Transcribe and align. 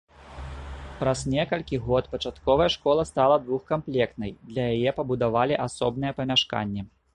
Праз 1.01 1.19
некалькі 1.33 1.79
год 1.87 2.03
пачатковая 2.13 2.67
школа 2.77 3.05
стала 3.11 3.37
двухкамплектнай, 3.45 4.35
для 4.55 4.63
яе 4.79 4.91
пабудавалі 5.03 5.63
асобнае 5.69 6.11
памяшканне. 6.23 6.81